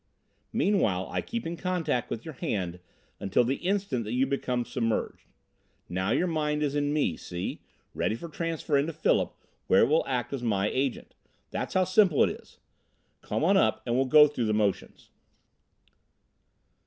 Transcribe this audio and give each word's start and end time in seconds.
"Meanwhile 0.51 1.07
I 1.11 1.21
keep 1.21 1.45
in 1.45 1.55
contact 1.55 2.09
with 2.09 2.25
your 2.25 2.33
hand 2.33 2.79
until 3.19 3.43
the 3.43 3.57
instant 3.57 4.03
that 4.03 4.13
you 4.13 4.25
become 4.25 4.65
submerged. 4.65 5.27
Now 5.87 6.09
your 6.09 6.25
mind 6.25 6.63
is 6.63 6.73
in 6.73 6.91
me, 6.91 7.15
see? 7.15 7.61
ready 7.93 8.15
for 8.15 8.27
transfer 8.27 8.79
into 8.79 8.93
Philip, 8.93 9.31
where 9.67 9.83
it 9.83 9.87
will 9.89 10.03
act 10.07 10.33
as 10.33 10.41
my 10.41 10.69
Agent. 10.71 11.13
That's 11.51 11.75
how 11.75 11.83
simple 11.83 12.23
it 12.23 12.31
is! 12.31 12.57
Come 13.21 13.43
on 13.43 13.57
up 13.57 13.83
and 13.85 13.93
we'll 13.95 14.05
go 14.05 14.27
through 14.27 14.45
the 14.45 14.55
motions." 14.55 15.11